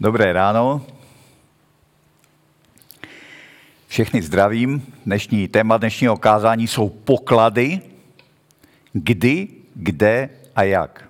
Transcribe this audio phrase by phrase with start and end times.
[0.00, 0.82] Dobré ráno.
[3.88, 4.82] Všechny zdravím.
[5.06, 7.80] Dnešní téma dnešního kázání jsou poklady.
[8.92, 11.04] Kdy, kde a jak.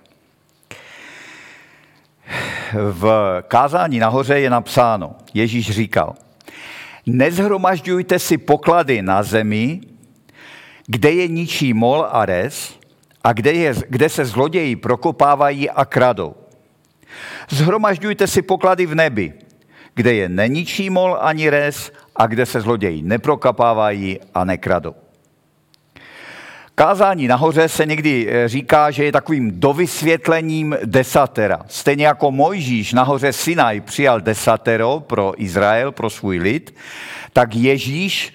[2.73, 3.07] V
[3.47, 6.15] kázání nahoře je napsáno, Ježíš říkal,
[7.05, 9.81] nezhromažďujte si poklady na zemi,
[10.87, 12.79] kde je ničí mol a res
[13.23, 16.40] a kde, je, kde se zloději prokopávají a kradou.
[17.49, 19.27] Zhromažďujte si poklady v nebi,
[19.93, 24.95] kde je neničí mol ani res a kde se zloději neprokapávají a nekradou.
[26.81, 31.59] Kázání nahoře se někdy eh, říká, že je takovým dovysvětlením desatera.
[31.67, 36.75] Stejně jako Mojžíš nahoře Sinaj přijal desatero pro Izrael, pro svůj lid,
[37.33, 38.33] tak Ježíš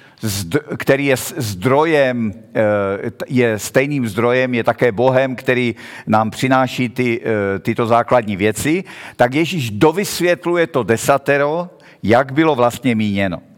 [0.77, 5.75] který je zdrojem, eh, je stejným zdrojem, je také Bohem, který
[6.07, 8.85] nám přináší ty, eh, tyto základní věci,
[9.17, 11.71] tak Ježíš dovysvětluje to desatero,
[12.03, 13.56] jak bylo vlastně míněno.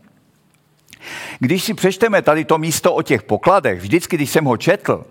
[1.39, 5.05] Když si přečteme tady to místo o těch pokladech, vždycky, když jsem ho četl,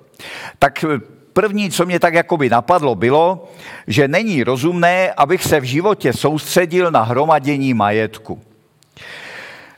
[0.59, 0.85] tak
[1.33, 3.49] první, co mě tak jakoby napadlo, bylo,
[3.87, 8.41] že není rozumné, abych se v životě soustředil na hromadění majetku.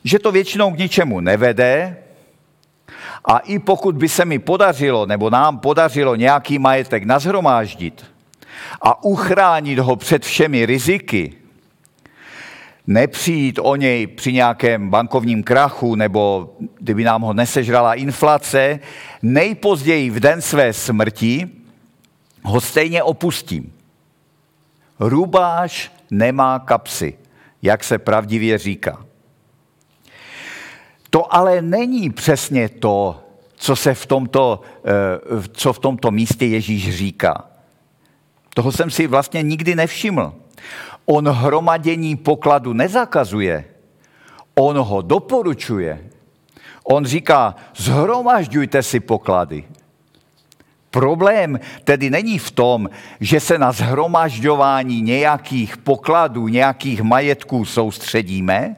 [0.03, 1.97] Že to většinou k ničemu nevede
[3.25, 8.05] a i pokud by se mi podařilo, nebo nám podařilo nějaký majetek nazhromáždit
[8.81, 11.33] a uchránit ho před všemi riziky,
[12.89, 18.79] nepřijít o něj při nějakém bankovním krachu nebo kdyby nám ho nesežrala inflace,
[19.21, 21.49] nejpozději v den své smrti
[22.43, 23.73] ho stejně opustím.
[24.99, 27.17] Rubáš nemá kapsy,
[27.61, 29.05] jak se pravdivě říká.
[31.09, 33.23] To ale není přesně to,
[33.55, 37.45] co, se v tomto, eh, co v tomto místě Ježíš říká.
[38.53, 40.33] Toho jsem si vlastně nikdy nevšiml.
[41.11, 43.65] On hromadění pokladu nezakazuje,
[44.55, 46.09] on ho doporučuje.
[46.83, 49.63] On říká, zhromažďujte si poklady.
[50.91, 58.75] Problém tedy není v tom, že se na zhromažďování nějakých pokladů, nějakých majetků soustředíme,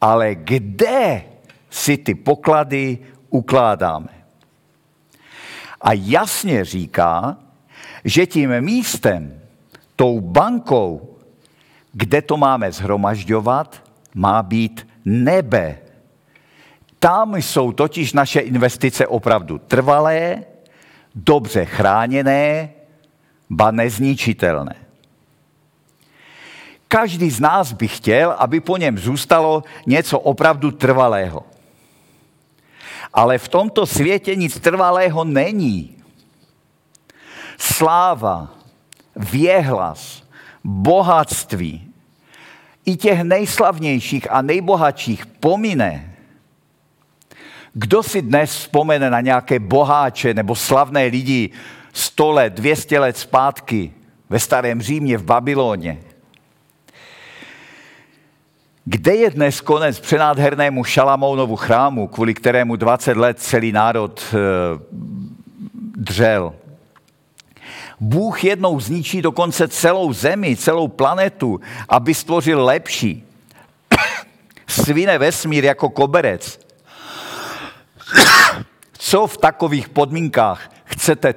[0.00, 1.24] ale kde
[1.70, 2.98] si ty poklady
[3.30, 4.08] ukládáme.
[5.80, 7.36] A jasně říká,
[8.04, 9.40] že tím místem,
[9.96, 11.13] tou bankou,
[11.94, 13.82] kde to máme zhromažďovat,
[14.14, 15.78] má být nebe.
[16.98, 20.44] Tam jsou totiž naše investice opravdu trvalé,
[21.14, 22.70] dobře chráněné,
[23.50, 24.74] ba nezničitelné.
[26.88, 31.42] Každý z nás by chtěl, aby po něm zůstalo něco opravdu trvalého.
[33.14, 35.96] Ale v tomto světě nic trvalého není.
[37.58, 38.48] Sláva,
[39.16, 40.23] věhlas,
[40.64, 41.88] bohatství
[42.84, 46.14] i těch nejslavnějších a nejbohatších pomine.
[47.72, 51.50] Kdo si dnes vzpomene na nějaké boháče nebo slavné lidi
[51.92, 53.92] 100 let, 200 let zpátky
[54.30, 55.98] ve starém Římě, v Babyloně?
[58.84, 64.36] Kde je dnes konec přenádhernému Šalamounovu chrámu, kvůli kterému 20 let celý národ e,
[65.96, 66.54] dřel?
[68.00, 73.24] Bůh jednou zničí dokonce celou zemi, celou planetu, aby stvořil lepší.
[74.68, 76.60] Svine vesmír jako koberec.
[78.92, 81.34] Co v takových podmínkách chcete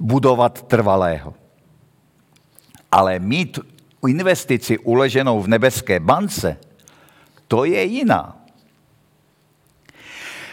[0.00, 1.34] budovat trvalého?
[2.92, 3.58] Ale mít
[4.08, 6.56] investici uleženou v nebeské bance,
[7.48, 8.39] to je jiná.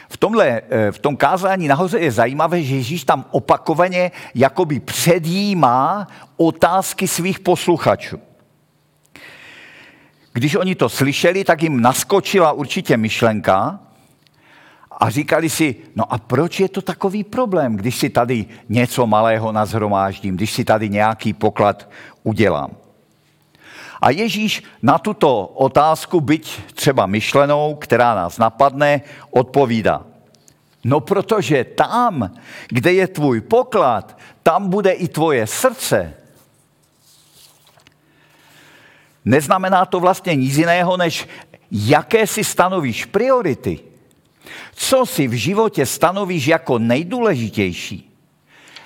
[0.10, 6.08] V, tomhle, eh, v tom kázání nahoře je zajímavé, že Ježíš tam opakovaně jakoby předjímá
[6.38, 8.20] otázky svých posluchačů.
[10.34, 13.80] Když oni to slyšeli, tak jim naskočila určitě myšlenka
[15.00, 19.52] a říkali si, no a proč je to takový problém, když si tady něco malého
[19.52, 21.90] nazhromáždím, když si tady nějaký poklad
[22.24, 22.87] udělám.
[24.02, 29.02] A Ježíš na tuto otázku, byť třeba myšlenou, která nás napadne,
[29.32, 30.06] odpovídá.
[30.84, 32.32] No protože tam,
[32.68, 36.14] kde je tvůj poklad, tam bude i tvoje srdce.
[39.26, 41.28] Neznamená to vlastně nic jiného, než
[41.72, 43.80] jaké si stanovíš priority.
[44.74, 48.12] Co si v životě stanovíš jako nejdůležitější?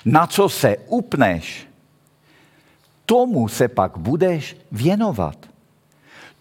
[0.06, 1.68] Na co se upneš?
[3.12, 5.36] Tomu se pak budeš věnovat.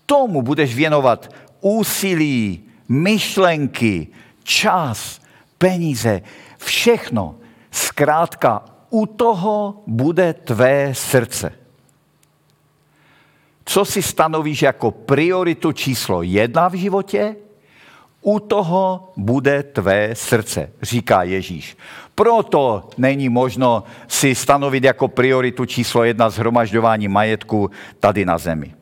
[0.06, 1.28] Tomu budeš věnovat
[1.60, 4.06] úsilí, myšlenky,
[4.42, 5.20] čas,
[5.58, 6.22] peníze,
[6.56, 7.34] všechno.
[7.70, 11.52] Zkrátka, u toho bude tvé srdce.
[13.64, 17.36] co si stanovíš jako prioritu číslo jedna v životě,
[18.22, 21.76] u toho bude tvé srdce, říká Ježíš.
[22.20, 27.70] Proto není možno si stanovit jako prioritu číslo jedna zhromažďování majetku
[28.00, 28.74] tady na zemi.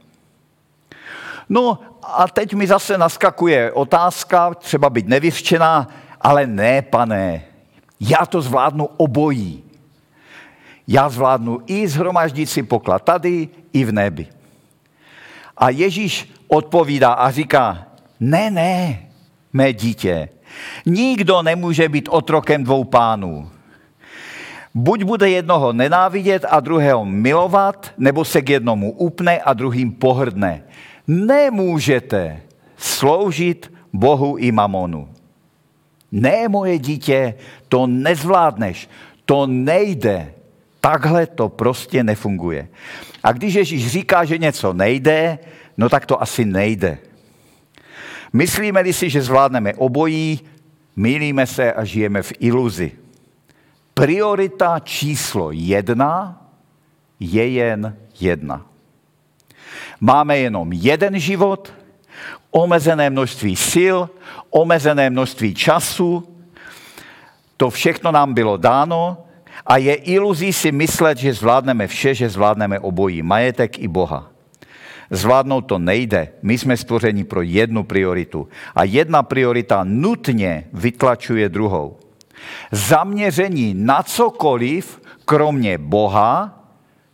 [1.48, 5.88] No a teď mi zase naskakuje otázka, třeba být nevyřčená,
[6.20, 7.42] ale ne, pane,
[8.00, 9.64] já to zvládnu obojí.
[10.88, 14.26] Já zvládnu i zhromaždit si poklad tady, i v nebi.
[15.56, 17.86] A Ježíš odpovídá a říká,
[18.20, 19.06] ne, ne,
[19.52, 20.28] mé dítě,
[20.86, 23.50] nikdo nemůže být otrokem dvou pánů.
[24.74, 30.62] Buď bude jednoho nenávidět a druhého milovat, nebo se k jednomu upne a druhým pohrdne.
[31.06, 32.42] Nemůžete
[32.76, 35.08] sloužit Bohu i mamonu.
[36.12, 37.34] Ne, moje dítě,
[37.68, 38.88] to nezvládneš,
[39.24, 40.32] to nejde.
[40.80, 42.68] Takhle to prostě nefunguje.
[43.22, 45.38] A když Ježíš říká, že něco nejde,
[45.76, 46.98] no tak to asi nejde.
[48.32, 50.40] Myslíme-li si, že zvládneme obojí,
[50.96, 52.92] mýlíme se a žijeme v iluzi.
[53.94, 56.42] Priorita číslo jedna
[57.20, 58.66] je jen jedna.
[60.00, 61.72] Máme jenom jeden život,
[62.50, 63.98] omezené množství sil,
[64.50, 66.22] omezené množství času.
[67.56, 69.16] To všechno nám bylo dáno
[69.66, 74.30] a je iluzí si myslet, že zvládneme vše, že zvládneme obojí, majetek i Boha.
[75.10, 76.28] Zvládnout to nejde.
[76.42, 78.48] My jsme stvořeni pro jednu prioritu.
[78.74, 81.96] A jedna priorita nutně vytlačuje druhou.
[82.72, 86.54] Zaměření na cokoliv, kromě Boha,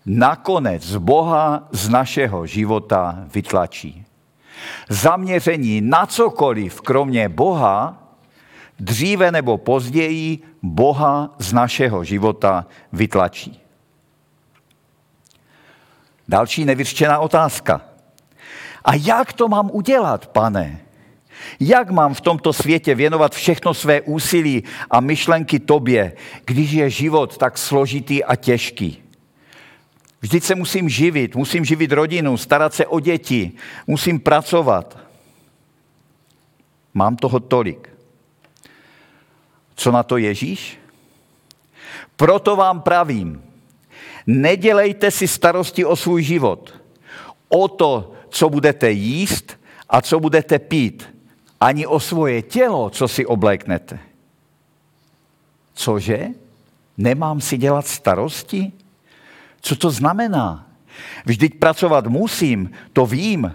[0.06, 4.05] nakonec Boha z našeho života vytlačí.
[4.88, 8.02] Zaměření na cokoliv, kromě Boha,
[8.81, 13.64] dříve nebo později Boha z našeho života vytlačí.
[16.29, 17.81] Další nevyřčená otázka.
[18.85, 20.81] A jak to mám udělat, pane?
[21.61, 26.12] Jak mám v tomto světě věnovat všechno své úsilí a myšlenky tobě,
[26.44, 29.03] když je život tak složitý a těžký?
[30.21, 33.53] Vždyť se musím živit, musím živit rodinu, starat se o děti,
[33.87, 34.99] musím pracovat.
[36.94, 37.91] Mám toho tolik.
[39.75, 40.79] Co na to Ježíš?
[42.17, 43.44] Proto vám pravím,
[44.26, 46.75] nedělejte si starosti o svůj život,
[47.49, 51.15] o to, co budete jíst a co budete pít,
[51.61, 53.99] ani o svoje tělo, co si obléknete.
[55.75, 56.29] Cože?
[56.99, 58.73] Nemám si dělat starosti?
[59.61, 60.67] Co to znamená?
[61.27, 63.53] Vždyť pracovat musím, to vím.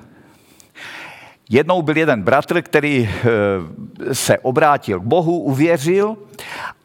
[1.52, 6.18] Jednou byl jeden bratr, který eh, se obrátil k Bohu, uvěřil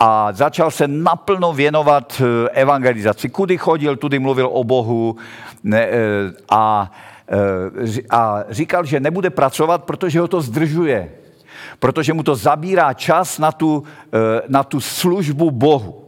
[0.00, 3.28] a začal se naplno věnovat eh, evangelizaci.
[3.28, 5.16] Kudy chodil, tudy mluvil o Bohu
[5.72, 5.88] eh,
[6.48, 6.92] a,
[8.10, 11.10] a říkal, že nebude pracovat, protože ho to zdržuje.
[11.78, 13.84] Protože mu to zabírá čas na tu,
[14.48, 16.04] na tu službu Bohu.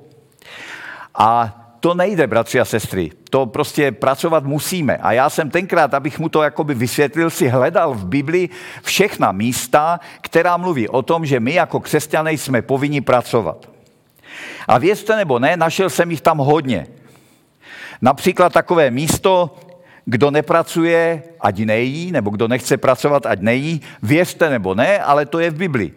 [1.15, 3.11] A to nejde, bratři a sestry.
[3.31, 4.97] To prostě pracovat musíme.
[4.97, 8.49] A já jsem tenkrát, abych mu to jakoby vysvětlil, si hledal v Bibli
[8.83, 13.71] všechna místa, která mluví o tom, že my jako křesťané jsme povinni pracovat.
[14.69, 16.87] A věřte nebo ne, našel jsem jich tam hodně.
[18.03, 19.55] Například takové místo,
[20.05, 23.81] kdo nepracuje, ať nejí, nebo kdo nechce pracovat, ať nejí.
[24.03, 25.93] Věřte nebo ne, ale to je v Bibli.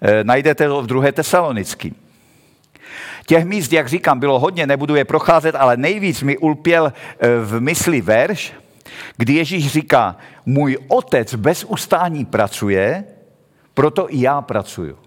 [0.00, 2.07] E, najdete to v druhé tesalonický.
[3.28, 7.60] Těch míst, jak říkám, bylo hodně, nebudu je procházet, ale nejvíc mi ulpěl eh, v
[7.60, 8.52] mysli verš,
[9.16, 10.16] kdy Ježíš říká,
[10.46, 13.04] můj otec bez ustání pracuje,
[13.74, 14.98] proto i já pracuju.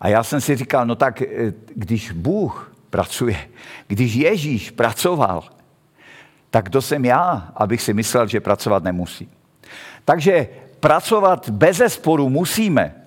[0.00, 1.26] A já jsem si říkal, no tak eh,
[1.74, 3.48] když Bůh pracuje,
[3.86, 5.44] když Ježíš pracoval,
[6.50, 9.28] tak kdo jsem já, abych si myslel, že pracovat nemusí.
[10.04, 10.48] Takže
[10.80, 12.99] pracovat bez sporu musíme,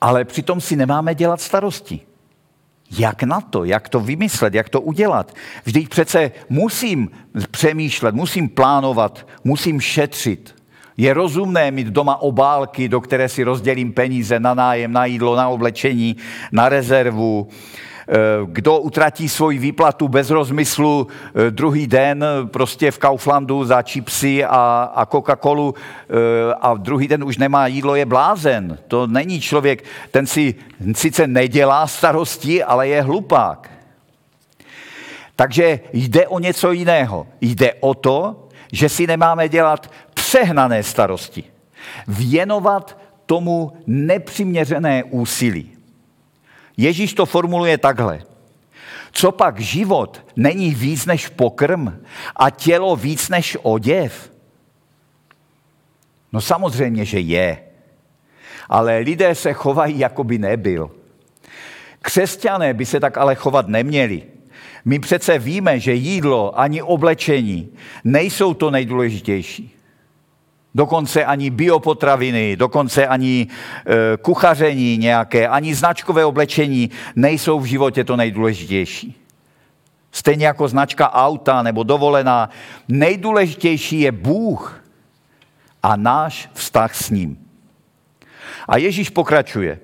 [0.00, 2.00] ale přitom si nemáme dělat starosti.
[2.98, 5.32] Jak na to, jak to vymyslet, jak to udělat?
[5.64, 7.10] Vždyť přece musím
[7.50, 10.54] přemýšlet, musím plánovat, musím šetřit.
[10.96, 15.48] Je rozumné mít doma obálky, do které si rozdělím peníze na nájem, na jídlo, na
[15.48, 16.16] oblečení,
[16.52, 17.48] na rezervu,
[18.46, 24.90] kdo utratí svoji výplatu bez rozmyslu eh, druhý den prostě v Kauflandu za čipsy a,
[24.94, 28.78] a Coca-Colu eh, a druhý den už nemá jídlo, je blázen.
[28.88, 30.54] To není člověk, ten si
[30.94, 33.70] sice nedělá starosti, ale je hlupák.
[35.36, 37.26] Takže jde o něco jiného.
[37.40, 41.44] Jde o to, že si nemáme dělat přehnané starosti.
[42.08, 45.79] Věnovat tomu nepřiměřené úsilí.
[46.76, 48.22] Ježíš to formuluje takhle.
[49.12, 52.04] Co pak život není víc než pokrm
[52.36, 54.32] a tělo víc než oděv?
[56.32, 57.58] No samozřejmě, že je.
[58.68, 60.90] Ale lidé se chovají, jako by nebyl.
[62.02, 64.22] Křesťané by se tak ale chovat neměli.
[64.84, 67.68] My přece víme, že jídlo ani oblečení
[68.04, 69.79] nejsou to nejdůležitější.
[70.74, 78.16] Dokonce ani biopotraviny, dokonce ani e, kuchaření nějaké, ani značkové oblečení nejsou v životě to
[78.16, 79.16] nejdůležitější.
[80.12, 82.50] Stejně jako značka auta nebo dovolená,
[82.88, 84.84] nejdůležitější je Bůh
[85.82, 87.38] a náš vztah s ním.
[88.68, 89.78] A Ježíš pokračuje.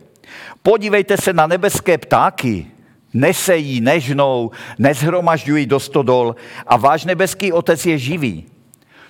[0.62, 2.66] Podívejte se na nebeské ptáky,
[3.14, 8.46] nesejí, nežnou, nezhromažďují do stodol a váš nebeský otec je živý.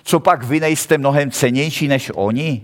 [0.07, 2.61] Co pak vy nejste mnohem cenější než oni?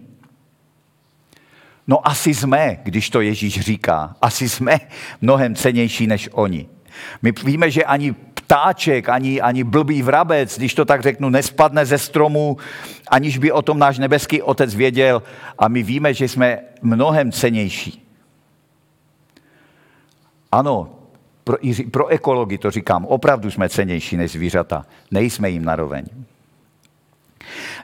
[1.87, 4.15] No asi jsme, když to Ježíš říká.
[4.21, 4.79] Asi jsme
[5.21, 6.67] mnohem cenější než oni.
[7.21, 11.97] My víme, že ani ptáček, ani, ani blbý vrabec, když to tak řeknu, nespadne ze
[11.97, 12.57] stromu,
[13.07, 15.23] aniž by o tom náš nebeský otec věděl.
[15.59, 18.07] A my víme, že jsme mnohem cenější.
[20.51, 20.95] Ano,
[21.43, 21.57] pro,
[21.91, 24.85] pro ekologii to říkám, opravdu jsme cenější než zvířata.
[25.11, 26.05] Nejsme jim naroveň.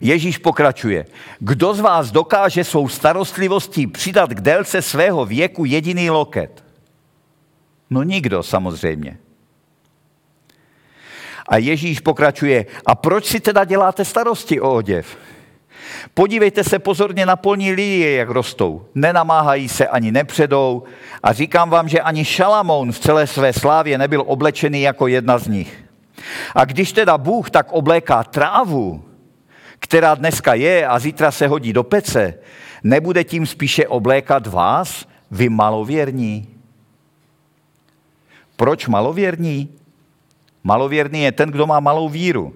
[0.01, 1.05] Ježíš pokračuje.
[1.39, 6.63] Kdo z vás dokáže svou starostlivostí přidat k délce svého věku jediný loket?
[7.89, 9.17] No nikdo samozřejmě.
[11.47, 12.65] A Ježíš pokračuje.
[12.85, 15.17] A proč si teda děláte starosti o oděv?
[16.13, 18.85] Podívejte se pozorně na polní lilie, jak rostou.
[18.95, 20.83] Nenamáhají se ani nepředou.
[21.23, 25.47] A říkám vám, že ani Šalamoun v celé své slávě nebyl oblečený jako jedna z
[25.47, 25.83] nich.
[26.55, 29.03] A když teda Bůh tak obléká trávu,
[29.89, 32.33] která dneska je a zítra se hodí do pece,
[32.83, 36.47] nebude tím spíše oblékat vás, vy malověrní?
[38.55, 39.69] Proč malověrní?
[40.63, 42.53] Malověrný je ten, kdo má malou víru.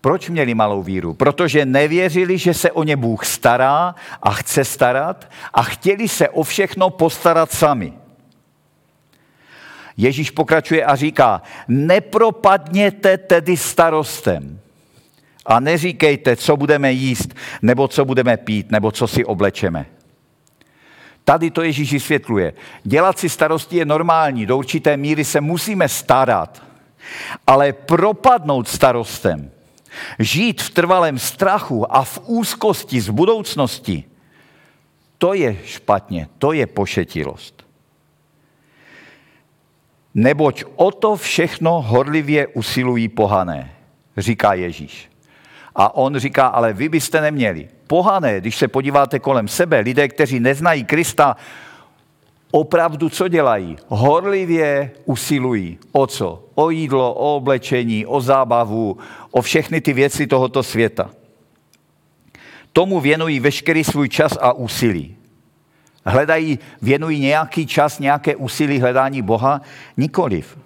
[0.00, 1.14] Proč měli malou víru?
[1.14, 6.42] Protože nevěřili, že se o ně Bůh stará a chce starat a chtěli se o
[6.42, 7.92] všechno postarat sami.
[9.96, 14.65] Ježíš pokračuje a říká, nepropadněte tedy starostem
[15.46, 19.86] a neříkejte, co budeme jíst, nebo co budeme pít, nebo co si oblečeme.
[21.24, 22.52] Tady to Ježíš vysvětluje.
[22.84, 26.62] Dělat si starosti je normální, do určité míry se musíme starat,
[27.46, 29.50] ale propadnout starostem,
[30.18, 34.04] žít v trvalém strachu a v úzkosti z budoucnosti,
[35.18, 37.66] to je špatně, to je pošetilost.
[40.14, 43.74] Neboť o to všechno horlivě usilují pohané,
[44.16, 45.10] říká Ježíš.
[45.76, 47.68] A on říká, ale vy byste neměli.
[47.86, 51.36] Pohané, když se podíváte kolem sebe, lidé, kteří neznají Krista,
[52.50, 53.76] opravdu co dělají?
[53.88, 55.78] Horlivě usilují.
[55.92, 56.44] O co?
[56.54, 58.98] O jídlo, o oblečení, o zábavu,
[59.30, 61.10] o všechny ty věci tohoto světa.
[62.72, 65.16] Tomu věnují veškerý svůj čas a úsilí.
[66.06, 69.60] Hledají, věnují nějaký čas, nějaké úsilí hledání Boha?
[69.96, 70.58] Nikoliv.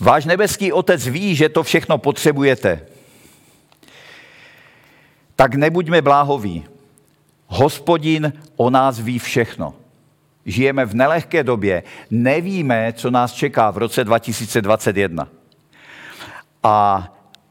[0.00, 2.80] Váš nebeský otec ví, že to všechno potřebujete.
[5.36, 6.64] Tak nebuďme bláhoví.
[7.46, 9.74] Hospodin o nás ví všechno.
[10.46, 15.28] Žijeme v nelehké době, nevíme, co nás čeká v roce 2021.
[16.62, 17.08] A,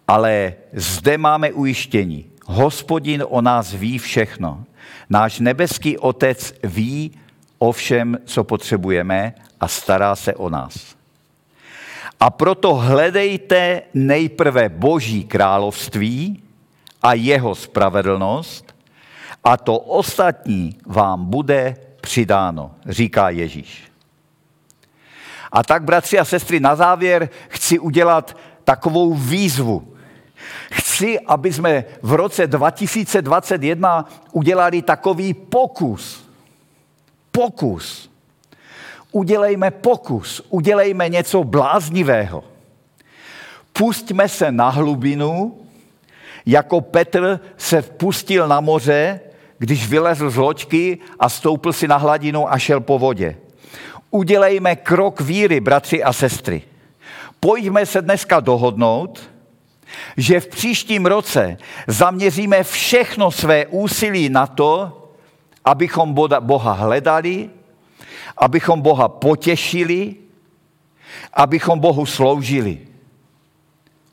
[0.07, 2.25] ale zde máme ujištění.
[2.45, 4.63] Hospodin o nás ví všechno.
[5.09, 7.11] Náš nebeský otec ví
[7.57, 10.94] o všem, co potřebujeme a stará se o nás.
[12.19, 16.43] A proto hledejte nejprve Boží království
[17.01, 18.75] a jeho spravedlnost
[19.43, 23.91] a to ostatní vám bude přidáno, říká Ježíš.
[25.51, 29.95] A tak, bratři a sestry, na závěr chci udělat takovou výzvu.
[30.71, 36.29] Chci, aby jsme v roce 2021 udělali takový pokus.
[37.31, 38.09] Pokus
[39.15, 42.43] udělejme pokus, udělejme něco bláznivého.
[43.73, 45.57] Pustíme se na hlubinu,
[46.45, 49.19] jako Petr se pustil na moře,
[49.57, 53.35] když vylezl z loďky a stoupil si na hladinu a šel po vodě.
[54.11, 56.61] Udělejme krok víry, bratři a sestry.
[57.39, 59.29] Pojďme se dneska dohodnout,
[60.17, 61.57] že v příštím roce
[61.87, 65.01] zaměříme všechno své úsilí na to,
[65.65, 67.49] abychom Boha hledali,
[68.37, 70.15] abychom Boha potěšili,
[71.33, 72.87] abychom Bohu sloužili.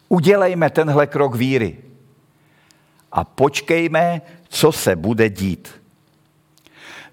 [0.08, 1.78] Udělejme tenhle krok víry
[3.12, 5.82] a počkejme, co se bude dít.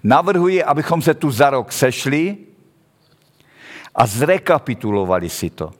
[0.02, 2.36] navrhuji, abychom se tu za rok sešli
[3.94, 5.72] a zrekapitulovali si to,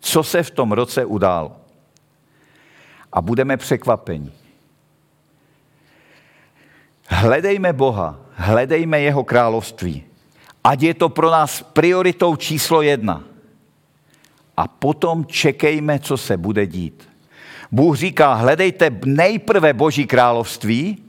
[0.00, 1.56] co se v tom roce událo.
[3.12, 4.32] A budeme překvapeni.
[7.08, 10.04] Hledejme Boha, hledejme jeho království.
[10.64, 13.24] Ať je to pro nás prioritou číslo jedna.
[14.56, 17.08] A potom čekejme, co se bude dít.
[17.72, 21.04] Bůh říká, hledejte nejprve Boží království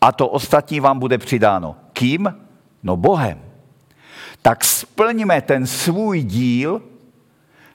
[0.00, 1.76] a to ostatní vám bude přidáno.
[1.92, 2.34] Kým?
[2.82, 3.40] No Bohem.
[4.42, 6.82] Tak splňme ten svůj díl,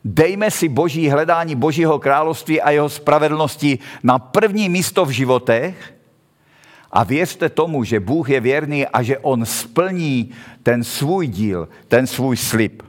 [0.03, 5.93] dejme si boží hledání Božího království a jeho spravedlnosti na první místo v životech
[6.93, 10.31] a věřte tomu, že Bůh je věrný a že On splní
[10.63, 12.83] ten svůj díl, ten svůj slib.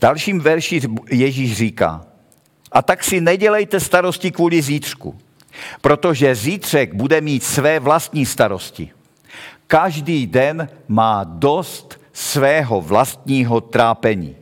[0.00, 2.06] dalším verši Ježíš říká,
[2.72, 5.18] a tak si nedělejte starosti kvůli zítřku,
[5.80, 8.90] protože zítřek bude mít své vlastní starosti.
[9.66, 14.36] Každý den má dost svého vlastního trápení.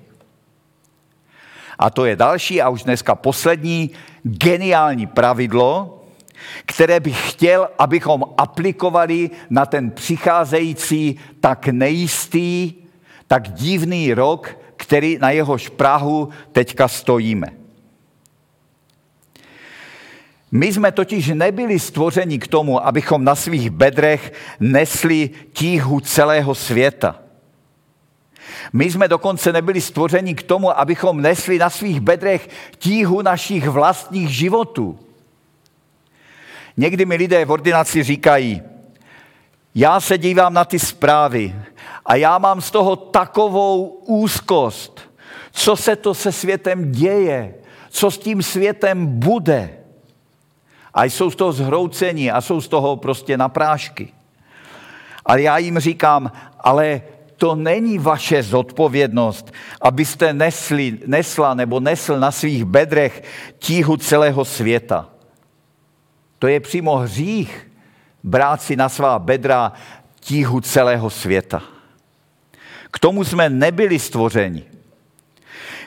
[1.78, 3.90] A to je další a už dneska poslední
[4.24, 6.00] geniální pravidlo,
[6.66, 12.72] které bych chtěl, abychom aplikovali na ten přicházející tak nejistý,
[13.26, 17.46] tak divný rok, který na jehož Prahu teďka stojíme.
[20.52, 27.23] My jsme totiž nebyli stvořeni k tomu, abychom na svých bedrech nesli tíhu celého světa.
[28.72, 34.30] My jsme dokonce nebyli stvořeni k tomu, abychom nesli na svých bedrech tíhu našich vlastních
[34.30, 34.98] životů.
[36.76, 38.62] Někdy mi lidé v ordinaci říkají,
[39.74, 41.54] já se dívám na ty zprávy
[42.06, 45.00] a já mám z toho takovou úzkost,
[45.52, 47.54] co se to se světem děje,
[47.90, 49.78] co s tím světem bude.
[50.94, 54.12] A jsou z toho zhroucení a jsou z toho prostě na prášky.
[55.24, 57.02] Ale já jim říkám, ale
[57.36, 63.22] to není vaše zodpovědnost, abyste nesli, nesla nebo nesl na svých bedrech
[63.58, 65.08] tíhu celého světa.
[66.38, 67.70] To je přímo hřích
[68.22, 69.72] brát si na svá bedra
[70.20, 71.62] tíhu celého světa.
[72.90, 74.64] K tomu jsme nebyli stvořeni.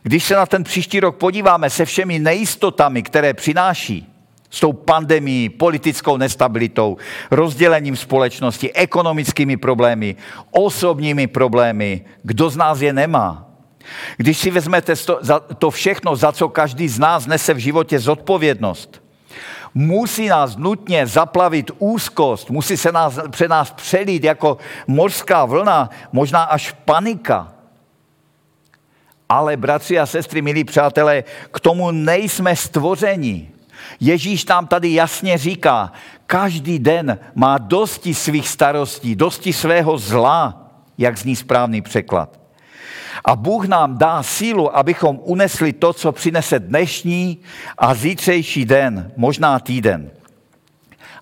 [0.03, 4.16] Když se na ten příští rok podíváme se všemi nejistotami, které přináší,
[4.49, 6.97] s tou pandemí, politickou nestabilitou,
[7.31, 10.15] rozdělením společnosti, ekonomickými problémy,
[10.51, 13.47] osobními problémy, kdo z nás je nemá.
[14.17, 14.93] Když si vezmete
[15.57, 19.01] to všechno, za co každý z nás nese v životě zodpovědnost,
[19.73, 24.57] musí nás nutně zaplavit úzkost, musí se nás, před nás přelít jako
[24.88, 27.53] mořská vlna, možná až panika.
[29.29, 33.51] Ale bratři a sestry, milí přátelé, k tomu nejsme stvořeni.
[34.00, 35.91] Ježíš nám tady jasně říká,
[36.26, 42.39] každý den má dosti svých starostí, dosti svého zla, jak zní správný překlad.
[43.26, 47.38] A Bůh nám dá sílu, abychom unesli to, co přinese dnešní
[47.78, 50.12] a zítřejší den, možná týden.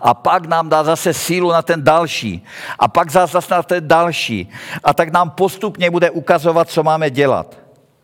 [0.02, 2.44] A pak nám dá zase sílu na ten další.
[2.80, 4.50] A pak zase na ten další.
[4.84, 7.58] A tak nám postupně bude ukazovat, co máme dělat.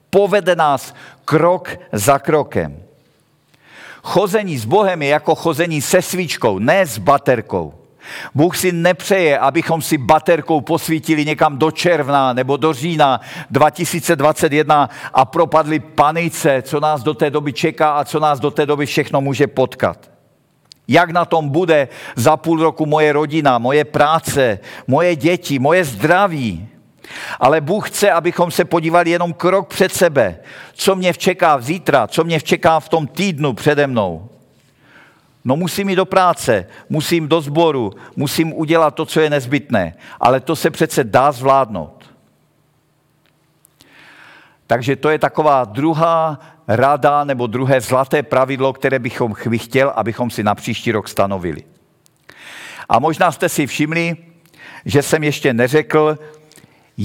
[0.10, 0.94] Povede nás
[1.26, 2.84] krok za krokem.
[4.04, 7.74] Chození s Bohem je jako chození se svíčkou, ne s baterkou.
[8.36, 15.26] Bůh si nepřeje, abychom si baterkou posvítili někam do června nebo do října 2021 a
[15.26, 19.22] propadli panice, co nás do té doby čeká a co nás do té doby všechno
[19.22, 20.12] může potkat.
[20.88, 26.68] Jak na tom bude za půl roku moje rodina, moje práce, moje děti, moje zdraví.
[27.40, 30.40] Ale Bůh chce, abychom se podívali jenom krok před sebe.
[30.74, 34.30] Co mě včeká zítra, co mě včeká v tom týdnu přede mnou.
[35.46, 39.94] No musím jít do práce, musím do sboru, musím udělat to, co je nezbytné.
[40.20, 42.06] Ale to se přece dá zvládnout.
[44.68, 50.44] Takže to je taková druhá rada nebo druhé zlaté pravidlo, které bychom chtěl, abychom si
[50.44, 51.64] na příští rok stanovili.
[52.90, 54.18] A možná jste si všimli,
[54.86, 56.18] že jsem ještě neřekl,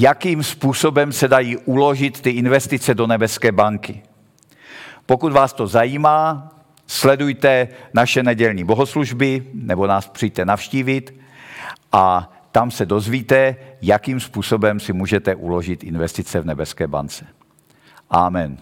[0.01, 4.03] jakým způsobem se dají uložit ty investice do nebeské banky.
[5.07, 6.51] Pokud vás to zajímá,
[6.87, 11.21] sledujte naše nedělní bohoslužby nebo nás přijďte navštívit
[11.93, 17.27] a tam se dozvíte, jakým způsobem si můžete uložit investice v nebeské bance.
[18.11, 18.59] Amen.